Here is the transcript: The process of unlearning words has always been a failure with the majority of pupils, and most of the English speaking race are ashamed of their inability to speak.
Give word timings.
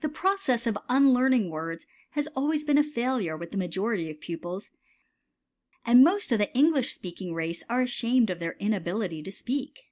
The 0.00 0.08
process 0.08 0.66
of 0.66 0.76
unlearning 0.88 1.48
words 1.48 1.86
has 2.14 2.26
always 2.34 2.64
been 2.64 2.76
a 2.76 2.82
failure 2.82 3.36
with 3.36 3.52
the 3.52 3.56
majority 3.56 4.10
of 4.10 4.18
pupils, 4.20 4.70
and 5.86 6.02
most 6.02 6.32
of 6.32 6.40
the 6.40 6.52
English 6.56 6.92
speaking 6.92 7.34
race 7.34 7.62
are 7.70 7.82
ashamed 7.82 8.30
of 8.30 8.40
their 8.40 8.54
inability 8.54 9.22
to 9.22 9.30
speak. 9.30 9.84